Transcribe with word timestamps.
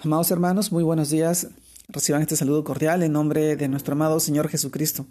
Amados 0.00 0.30
hermanos, 0.30 0.70
muy 0.70 0.84
buenos 0.84 1.10
días. 1.10 1.48
Reciban 1.88 2.22
este 2.22 2.36
saludo 2.36 2.62
cordial 2.62 3.02
en 3.02 3.10
nombre 3.10 3.56
de 3.56 3.66
nuestro 3.66 3.94
amado 3.94 4.20
Señor 4.20 4.48
Jesucristo. 4.48 5.06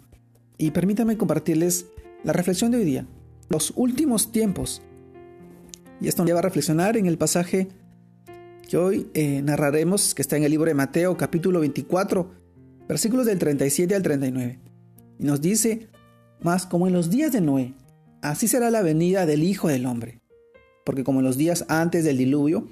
Y 0.56 0.70
permítanme 0.70 1.18
compartirles 1.18 1.84
la 2.24 2.32
reflexión 2.32 2.70
de 2.70 2.78
hoy 2.78 2.84
día, 2.86 3.06
los 3.50 3.74
últimos 3.76 4.32
tiempos. 4.32 4.80
Y 6.00 6.08
esto 6.08 6.22
nos 6.22 6.28
lleva 6.28 6.38
a 6.38 6.42
reflexionar 6.42 6.96
en 6.96 7.04
el 7.04 7.18
pasaje 7.18 7.68
que 8.66 8.78
hoy 8.78 9.10
eh, 9.12 9.42
narraremos, 9.42 10.14
que 10.14 10.22
está 10.22 10.38
en 10.38 10.44
el 10.44 10.52
libro 10.52 10.68
de 10.68 10.74
Mateo 10.74 11.18
capítulo 11.18 11.60
24, 11.60 12.30
versículos 12.88 13.26
del 13.26 13.38
37 13.38 13.94
al 13.94 14.02
39. 14.02 14.58
Y 15.18 15.24
nos 15.24 15.42
dice, 15.42 15.90
más 16.40 16.64
como 16.64 16.86
en 16.86 16.94
los 16.94 17.10
días 17.10 17.30
de 17.32 17.42
Noé, 17.42 17.74
así 18.22 18.48
será 18.48 18.70
la 18.70 18.80
venida 18.80 19.26
del 19.26 19.42
Hijo 19.42 19.68
del 19.68 19.84
Hombre. 19.84 20.22
Porque 20.86 21.04
como 21.04 21.20
en 21.20 21.26
los 21.26 21.36
días 21.36 21.66
antes 21.68 22.04
del 22.04 22.16
diluvio, 22.16 22.66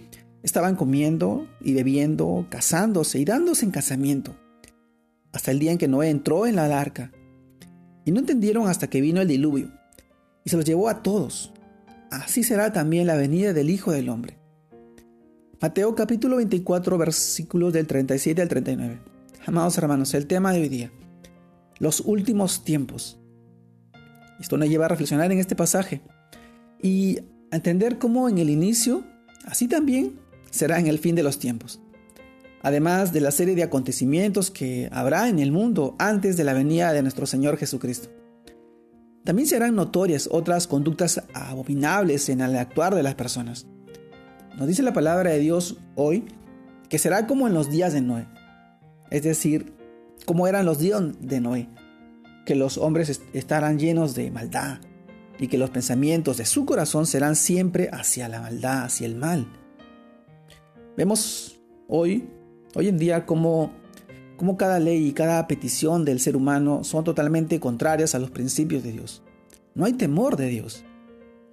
Estaban 0.46 0.76
comiendo 0.76 1.48
y 1.60 1.74
bebiendo, 1.74 2.46
casándose 2.48 3.18
y 3.18 3.24
dándose 3.24 3.64
en 3.64 3.72
casamiento, 3.72 4.36
hasta 5.32 5.50
el 5.50 5.58
día 5.58 5.72
en 5.72 5.78
que 5.78 5.88
Noé 5.88 6.08
entró 6.08 6.46
en 6.46 6.54
la 6.54 6.66
arca. 6.80 7.10
Y 8.04 8.12
no 8.12 8.20
entendieron 8.20 8.68
hasta 8.68 8.86
que 8.86 9.00
vino 9.00 9.20
el 9.20 9.26
diluvio, 9.26 9.72
y 10.44 10.50
se 10.50 10.56
los 10.56 10.64
llevó 10.64 10.88
a 10.88 11.02
todos. 11.02 11.52
Así 12.12 12.44
será 12.44 12.72
también 12.72 13.08
la 13.08 13.16
venida 13.16 13.52
del 13.54 13.70
Hijo 13.70 13.90
del 13.90 14.08
Hombre. 14.08 14.38
Mateo 15.60 15.96
capítulo 15.96 16.36
24 16.36 16.96
versículos 16.96 17.72
del 17.72 17.88
37 17.88 18.40
al 18.40 18.46
39. 18.48 19.00
Amados 19.46 19.76
hermanos, 19.78 20.14
el 20.14 20.28
tema 20.28 20.52
de 20.52 20.60
hoy 20.60 20.68
día, 20.68 20.92
los 21.80 22.02
últimos 22.02 22.62
tiempos. 22.62 23.18
Esto 24.38 24.56
nos 24.58 24.68
lleva 24.68 24.84
a 24.84 24.90
reflexionar 24.90 25.32
en 25.32 25.40
este 25.40 25.56
pasaje 25.56 26.02
y 26.80 27.18
a 27.50 27.56
entender 27.56 27.98
cómo 27.98 28.28
en 28.28 28.38
el 28.38 28.48
inicio, 28.48 29.02
así 29.44 29.66
también 29.66 30.24
será 30.56 30.80
en 30.80 30.88
el 30.88 30.98
fin 30.98 31.14
de 31.14 31.22
los 31.22 31.38
tiempos. 31.38 31.80
Además 32.62 33.12
de 33.12 33.20
la 33.20 33.30
serie 33.30 33.54
de 33.54 33.62
acontecimientos 33.62 34.50
que 34.50 34.88
habrá 34.90 35.28
en 35.28 35.38
el 35.38 35.52
mundo 35.52 35.94
antes 35.98 36.36
de 36.36 36.44
la 36.44 36.52
venida 36.52 36.92
de 36.92 37.02
nuestro 37.02 37.26
Señor 37.26 37.56
Jesucristo. 37.58 38.08
También 39.24 39.48
serán 39.48 39.74
notorias 39.74 40.28
otras 40.30 40.66
conductas 40.66 41.22
abominables 41.34 42.28
en 42.28 42.40
el 42.40 42.56
actuar 42.56 42.94
de 42.94 43.02
las 43.02 43.14
personas. 43.14 43.66
Nos 44.56 44.68
dice 44.68 44.82
la 44.82 44.92
palabra 44.92 45.30
de 45.30 45.38
Dios 45.38 45.78
hoy 45.94 46.24
que 46.88 46.98
será 46.98 47.26
como 47.26 47.46
en 47.46 47.54
los 47.54 47.70
días 47.70 47.92
de 47.92 48.00
Noé. 48.00 48.26
Es 49.10 49.22
decir, 49.22 49.74
como 50.24 50.46
eran 50.46 50.66
los 50.66 50.78
días 50.78 51.02
de 51.20 51.40
Noé. 51.40 51.68
Que 52.44 52.54
los 52.54 52.78
hombres 52.78 53.20
estarán 53.32 53.78
llenos 53.78 54.14
de 54.14 54.30
maldad 54.30 54.78
y 55.38 55.48
que 55.48 55.58
los 55.58 55.70
pensamientos 55.70 56.36
de 56.36 56.46
su 56.46 56.64
corazón 56.64 57.06
serán 57.06 57.36
siempre 57.36 57.90
hacia 57.92 58.28
la 58.28 58.40
maldad, 58.40 58.84
hacia 58.84 59.06
el 59.06 59.16
mal. 59.16 59.46
Vemos 60.96 61.60
hoy, 61.88 62.26
hoy 62.74 62.88
en 62.88 62.96
día, 62.96 63.26
cómo, 63.26 63.70
cómo 64.38 64.56
cada 64.56 64.80
ley 64.80 65.08
y 65.08 65.12
cada 65.12 65.46
petición 65.46 66.06
del 66.06 66.20
ser 66.20 66.36
humano 66.36 66.84
son 66.84 67.04
totalmente 67.04 67.60
contrarias 67.60 68.14
a 68.14 68.18
los 68.18 68.30
principios 68.30 68.82
de 68.82 68.92
Dios. 68.92 69.22
No 69.74 69.84
hay 69.84 69.92
temor 69.92 70.36
de 70.36 70.46
Dios. 70.46 70.84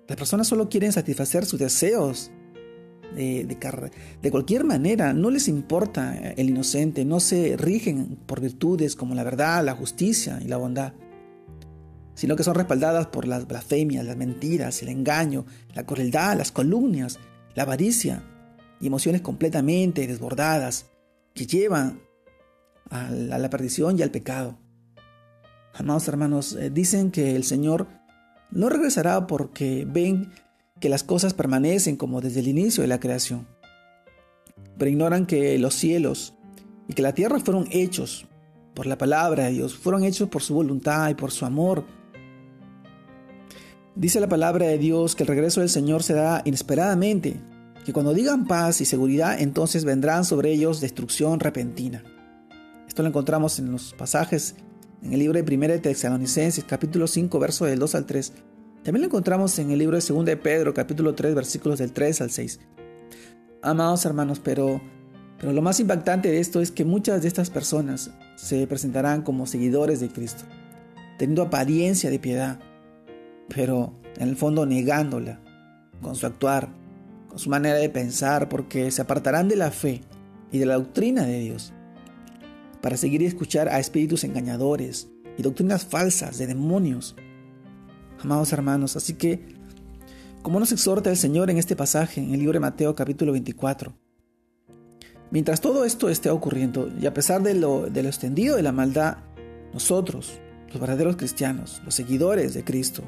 Las 0.07 0.17
personas 0.17 0.47
solo 0.47 0.69
quieren 0.69 0.93
satisfacer 0.93 1.45
sus 1.45 1.59
deseos 1.59 2.31
de, 3.15 3.43
de, 3.43 3.91
de, 4.21 4.31
cualquier 4.31 4.63
manera. 4.63 5.11
No 5.11 5.29
les 5.29 5.49
importa 5.49 6.31
el 6.37 6.49
inocente, 6.49 7.03
no 7.03 7.19
se 7.19 7.57
rigen 7.57 8.17
por 8.25 8.39
virtudes 8.39 8.95
como 8.95 9.13
la 9.13 9.25
verdad, 9.25 9.63
la 9.65 9.75
justicia 9.75 10.39
y 10.41 10.47
la 10.47 10.55
bondad, 10.55 10.93
sino 12.15 12.37
que 12.37 12.43
son 12.43 12.55
respaldadas 12.55 13.07
por 13.07 13.27
las 13.27 13.45
blasfemias, 13.45 14.05
las 14.05 14.15
mentiras, 14.15 14.81
el 14.83 14.89
engaño, 14.89 15.45
la 15.73 15.85
crueldad, 15.85 16.37
las 16.37 16.53
calumnias, 16.53 17.19
la 17.55 17.63
avaricia, 17.63 18.23
y 18.83 18.87
emociones 18.87 19.21
completamente 19.21 20.05
desbordadas 20.07 20.87
que 21.33 21.47
llevan 21.47 22.01
a 22.89 23.09
la, 23.09 23.49
perdición 23.49 23.97
y 23.97 24.01
al 24.01 24.11
pecado. 24.11 24.57
Amados 25.73 26.09
hermanos, 26.09 26.57
eh, 26.59 26.69
dicen 26.69 27.09
que 27.09 27.37
el 27.37 27.45
Señor 27.45 27.87
no 28.51 28.67
regresará 28.67 29.25
porque 29.25 29.87
ven 29.89 30.33
que 30.81 30.89
las 30.89 31.01
cosas 31.01 31.33
permanecen 31.33 31.95
como 31.95 32.19
desde 32.19 32.41
el 32.41 32.49
inicio 32.49 32.81
de 32.81 32.89
la 32.89 32.99
creación, 32.99 33.47
pero 34.77 34.91
ignoran 34.91 35.27
que 35.27 35.57
los 35.59 35.75
cielos 35.75 36.33
y 36.89 36.93
que 36.93 37.03
la 37.03 37.13
tierra 37.13 37.39
fueron 37.39 37.69
hechos 37.71 38.25
por 38.73 38.85
la 38.85 38.97
palabra 38.97 39.45
de 39.45 39.51
Dios, 39.51 39.77
fueron 39.77 40.03
hechos 40.03 40.27
por 40.27 40.41
su 40.41 40.55
voluntad 40.55 41.09
y 41.09 41.15
por 41.15 41.31
su 41.31 41.45
amor. 41.45 41.85
Dice 43.95 44.19
la 44.19 44.27
palabra 44.27 44.65
de 44.67 44.77
Dios 44.77 45.15
que 45.15 45.23
el 45.23 45.29
regreso 45.29 45.61
del 45.61 45.69
Señor 45.69 46.03
se 46.03 46.15
da 46.15 46.41
inesperadamente, 46.43 47.39
que 47.85 47.93
cuando 47.93 48.13
digan 48.13 48.45
paz 48.45 48.81
y 48.81 48.85
seguridad, 48.85 49.39
entonces 49.39 49.85
vendrán 49.85 50.25
sobre 50.25 50.51
ellos 50.51 50.81
destrucción 50.81 51.39
repentina. 51.39 52.03
Esto 52.87 53.03
lo 53.03 53.09
encontramos 53.09 53.59
en 53.59 53.71
los 53.71 53.93
pasajes 53.93 54.55
en 55.01 55.11
el 55.11 55.19
libro 55.19 55.41
de 55.41 55.55
1 55.55 55.67
de 55.67 55.79
Tesalonicenses, 55.79 56.63
capítulo 56.63 57.07
5, 57.07 57.37
verso 57.39 57.65
del 57.65 57.79
2 57.79 57.95
al 57.95 58.05
3. 58.05 58.33
También 58.83 59.01
lo 59.01 59.07
encontramos 59.07 59.57
en 59.59 59.71
el 59.71 59.79
libro 59.79 59.97
de 59.99 60.05
2 60.05 60.25
de 60.25 60.37
Pedro, 60.37 60.73
capítulo 60.73 61.13
3, 61.13 61.35
versículos 61.35 61.79
del 61.79 61.91
3 61.91 62.21
al 62.21 62.31
6. 62.31 62.59
Amados 63.61 64.05
hermanos, 64.05 64.39
pero, 64.39 64.81
pero 65.39 65.51
lo 65.51 65.61
más 65.61 65.79
impactante 65.79 66.29
de 66.29 66.39
esto 66.39 66.61
es 66.61 66.71
que 66.71 66.85
muchas 66.85 67.21
de 67.21 67.27
estas 67.27 67.49
personas 67.49 68.11
se 68.35 68.65
presentarán 68.67 69.23
como 69.23 69.45
seguidores 69.45 69.99
de 69.99 70.09
Cristo, 70.09 70.43
teniendo 71.17 71.43
apariencia 71.43 72.09
de 72.09 72.19
piedad, 72.19 72.59
pero 73.49 73.93
en 74.17 74.29
el 74.29 74.35
fondo 74.37 74.65
negándola 74.65 75.41
con 76.01 76.15
su 76.15 76.25
actuar, 76.25 76.69
su 77.39 77.49
manera 77.49 77.77
de 77.77 77.89
pensar, 77.89 78.49
porque 78.49 78.91
se 78.91 79.01
apartarán 79.01 79.47
de 79.47 79.55
la 79.55 79.71
fe 79.71 80.01
y 80.51 80.59
de 80.59 80.65
la 80.65 80.75
doctrina 80.75 81.23
de 81.23 81.39
Dios, 81.39 81.73
para 82.81 82.97
seguir 82.97 83.21
y 83.21 83.25
escuchar 83.25 83.69
a 83.69 83.79
espíritus 83.79 84.23
engañadores 84.23 85.09
y 85.37 85.41
doctrinas 85.41 85.85
falsas 85.85 86.37
de 86.37 86.47
demonios. 86.47 87.15
Amados 88.21 88.53
hermanos, 88.53 88.95
así 88.95 89.15
que, 89.15 89.45
como 90.41 90.59
nos 90.59 90.71
exhorta 90.71 91.09
el 91.09 91.17
Señor 91.17 91.49
en 91.49 91.57
este 91.57 91.75
pasaje, 91.75 92.21
en 92.21 92.33
el 92.33 92.39
libro 92.39 92.53
de 92.53 92.59
Mateo 92.59 92.95
capítulo 92.95 93.31
24, 93.31 93.93
mientras 95.31 95.61
todo 95.61 95.85
esto 95.85 96.09
esté 96.09 96.29
ocurriendo, 96.29 96.91
y 96.99 97.05
a 97.05 97.13
pesar 97.13 97.41
de 97.41 97.55
lo, 97.55 97.89
de 97.89 98.03
lo 98.03 98.09
extendido 98.09 98.55
de 98.55 98.63
la 98.63 98.71
maldad, 98.71 99.17
nosotros, 99.73 100.39
los 100.67 100.79
verdaderos 100.79 101.15
cristianos, 101.15 101.81
los 101.83 101.95
seguidores 101.95 102.53
de 102.53 102.63
Cristo, 102.63 103.03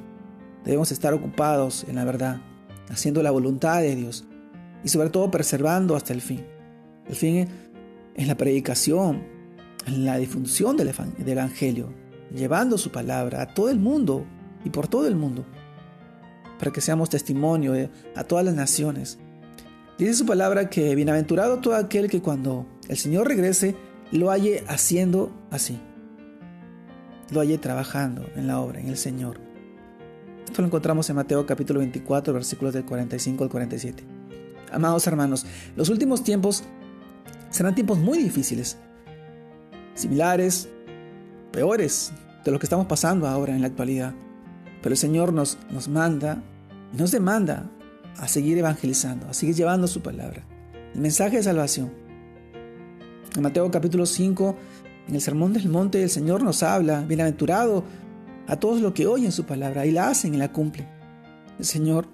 debemos 0.63 0.91
estar 0.91 1.13
ocupados 1.13 1.85
en 1.87 1.95
la 1.95 2.05
verdad 2.05 2.41
haciendo 2.90 3.23
la 3.23 3.31
voluntad 3.31 3.81
de 3.81 3.96
Dios 3.96 4.25
y 4.84 4.90
sobre 4.90 5.09
todo 5.09 5.31
preservando 5.31 5.96
hasta 5.96 6.13
el 6.13 6.22
fin. 6.22 6.46
El 7.07 7.16
fin 7.16 7.47
es 8.16 8.28
la 8.28 8.35
predicación, 8.35 9.23
en 9.85 10.06
la 10.06 10.18
difusión 10.18 10.78
del 10.78 10.91
Evangelio, 11.25 11.94
llevando 12.34 12.78
su 12.78 12.91
palabra 12.91 13.41
a 13.41 13.53
todo 13.53 13.69
el 13.69 13.79
mundo 13.79 14.25
y 14.63 14.69
por 14.69 14.88
todo 14.88 15.07
el 15.07 15.16
mundo, 15.16 15.46
para 16.57 16.72
que 16.72 16.81
seamos 16.81 17.09
testimonio 17.09 17.73
a 18.16 18.23
todas 18.23 18.46
las 18.46 18.56
naciones. 18.56 19.19
Dice 19.97 20.13
su 20.13 20.25
palabra 20.25 20.69
que 20.69 20.96
bienaventurado 20.96 21.59
todo 21.59 21.75
aquel 21.75 22.09
que 22.09 22.22
cuando 22.22 22.66
el 22.90 22.97
Señor 22.97 23.28
regrese 23.28 23.75
lo 24.12 24.29
halle 24.29 24.63
haciendo 24.67 25.31
así, 25.52 25.79
lo 27.31 27.40
halle 27.40 27.57
trabajando 27.57 28.28
en 28.35 28.47
la 28.47 28.59
obra, 28.59 28.79
en 28.79 28.88
el 28.88 28.97
Señor. 28.97 29.44
Esto 30.45 30.61
lo 30.61 30.67
encontramos 30.67 31.09
en 31.09 31.16
Mateo 31.17 31.45
capítulo 31.45 31.79
24, 31.79 32.33
versículos 32.33 32.73
del 32.73 32.85
45 32.85 33.44
al 33.44 33.50
47. 33.50 34.03
Amados 34.72 35.06
hermanos, 35.07 35.45
los 35.75 35.89
últimos 35.89 36.23
tiempos 36.23 36.63
serán 37.50 37.75
tiempos 37.75 37.97
muy 37.97 38.19
difíciles, 38.19 38.78
similares, 39.95 40.69
peores 41.51 42.13
de 42.45 42.51
lo 42.51 42.59
que 42.59 42.67
estamos 42.67 42.85
pasando 42.85 43.28
ahora 43.28 43.55
en 43.55 43.61
la 43.61 43.67
actualidad. 43.67 44.13
Pero 44.81 44.94
el 44.94 44.97
Señor 44.97 45.34
nos, 45.34 45.57
nos 45.72 45.88
manda 45.88 46.41
y 46.94 46.97
nos 46.97 47.11
demanda 47.11 47.69
a 48.17 48.28
seguir 48.28 48.57
evangelizando, 48.57 49.28
a 49.28 49.34
seguir 49.34 49.55
llevando 49.55 49.88
su 49.88 50.01
palabra, 50.01 50.45
el 50.94 51.01
mensaje 51.01 51.38
de 51.38 51.44
salvación. 51.44 51.91
En 53.35 53.41
Mateo 53.41 53.69
capítulo 53.72 54.05
5, 54.05 54.55
en 55.08 55.16
el 55.16 55.22
Sermón 55.22 55.53
del 55.53 55.67
Monte, 55.69 56.03
el 56.03 56.09
Señor 56.09 56.43
nos 56.43 56.64
habla, 56.64 57.02
bienaventurado 57.02 57.84
a 58.47 58.57
todos 58.57 58.81
los 58.81 58.93
que 58.93 59.07
oyen 59.07 59.31
su 59.31 59.45
palabra 59.45 59.85
y 59.85 59.91
la 59.91 60.09
hacen 60.09 60.33
y 60.33 60.37
la 60.37 60.51
cumplen. 60.51 60.87
El 61.57 61.65
Señor 61.65 62.07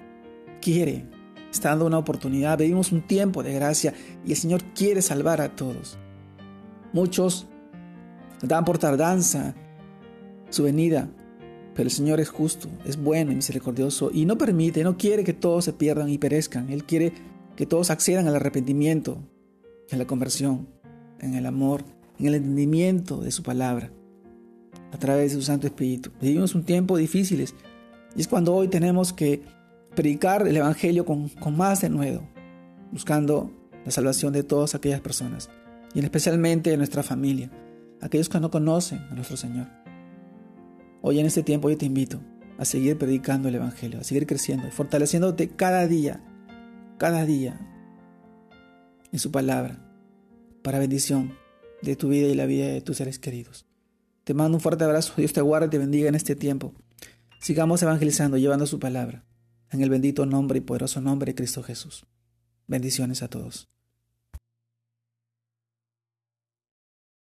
quiere, 0.61 1.05
está 1.51 1.69
dando 1.69 1.85
una 1.85 1.97
oportunidad, 1.97 2.57
vivimos 2.57 2.91
un 2.91 3.01
tiempo 3.01 3.43
de 3.43 3.53
gracia 3.53 3.93
y 4.25 4.31
el 4.31 4.37
Señor 4.37 4.63
quiere 4.75 5.01
salvar 5.01 5.41
a 5.41 5.55
todos. 5.55 5.97
Muchos 6.93 7.47
dan 8.41 8.65
por 8.65 8.77
tardanza 8.77 9.55
su 10.49 10.63
venida, 10.63 11.09
pero 11.73 11.87
el 11.87 11.91
Señor 11.91 12.19
es 12.19 12.29
justo, 12.29 12.67
es 12.85 13.01
bueno 13.01 13.31
y 13.31 13.35
misericordioso 13.35 14.11
y 14.13 14.25
no 14.25 14.37
permite, 14.37 14.83
no 14.83 14.97
quiere 14.97 15.23
que 15.23 15.33
todos 15.33 15.65
se 15.65 15.73
pierdan 15.73 16.09
y 16.09 16.17
perezcan. 16.17 16.69
Él 16.69 16.85
quiere 16.85 17.13
que 17.55 17.65
todos 17.65 17.89
accedan 17.89 18.27
al 18.27 18.35
arrepentimiento, 18.35 19.17
en 19.89 19.99
la 19.99 20.07
conversión, 20.07 20.69
en 21.19 21.33
el 21.35 21.45
amor, 21.45 21.83
en 22.17 22.27
el 22.27 22.35
entendimiento 22.35 23.17
de 23.17 23.31
su 23.31 23.43
palabra 23.43 23.91
a 24.91 24.97
través 24.97 25.31
de 25.31 25.37
su 25.39 25.41
Santo 25.43 25.67
Espíritu. 25.67 26.11
Vivimos 26.21 26.55
un 26.55 26.63
tiempo 26.63 26.97
difíciles 26.97 27.55
y 28.15 28.21
es 28.21 28.27
cuando 28.27 28.53
hoy 28.53 28.67
tenemos 28.67 29.13
que 29.13 29.41
predicar 29.95 30.47
el 30.47 30.57
Evangelio 30.57 31.05
con, 31.05 31.29
con 31.29 31.55
más 31.55 31.81
denuedo, 31.81 32.23
buscando 32.91 33.51
la 33.85 33.91
salvación 33.91 34.33
de 34.33 34.43
todas 34.43 34.75
aquellas 34.75 35.01
personas, 35.01 35.49
y 35.93 35.99
especialmente 35.99 36.69
de 36.69 36.77
nuestra 36.77 37.03
familia, 37.03 37.51
aquellos 37.99 38.29
que 38.29 38.39
no 38.39 38.51
conocen 38.51 38.99
a 39.09 39.15
nuestro 39.15 39.37
Señor. 39.37 39.67
Hoy 41.01 41.19
en 41.19 41.25
este 41.25 41.43
tiempo 41.43 41.69
yo 41.69 41.77
te 41.77 41.85
invito 41.85 42.21
a 42.57 42.65
seguir 42.65 42.97
predicando 42.97 43.49
el 43.49 43.55
Evangelio, 43.55 43.99
a 43.99 44.03
seguir 44.03 44.27
creciendo 44.27 44.67
y 44.67 44.71
fortaleciéndote 44.71 45.49
cada 45.49 45.87
día, 45.87 46.23
cada 46.97 47.25
día 47.25 47.59
en 49.11 49.19
su 49.19 49.31
palabra, 49.31 49.79
para 50.61 50.79
bendición 50.79 51.33
de 51.81 51.95
tu 51.95 52.09
vida 52.09 52.27
y 52.27 52.35
la 52.35 52.45
vida 52.45 52.67
de 52.67 52.81
tus 52.81 52.97
seres 52.97 53.17
queridos. 53.17 53.70
Te 54.23 54.33
mando 54.33 54.57
un 54.57 54.61
fuerte 54.61 54.83
abrazo, 54.83 55.13
Dios 55.17 55.33
te 55.33 55.41
guarde 55.41 55.67
y 55.67 55.69
te 55.71 55.77
bendiga 55.79 56.07
en 56.07 56.15
este 56.15 56.35
tiempo. 56.35 56.73
Sigamos 57.39 57.81
evangelizando, 57.81 58.37
llevando 58.37 58.67
su 58.67 58.79
palabra, 58.79 59.25
en 59.71 59.81
el 59.81 59.89
bendito 59.89 60.25
nombre 60.25 60.59
y 60.59 60.61
poderoso 60.61 61.01
nombre 61.01 61.31
de 61.31 61.35
Cristo 61.35 61.63
Jesús. 61.63 62.05
Bendiciones 62.67 63.23
a 63.23 63.29
todos. 63.29 63.67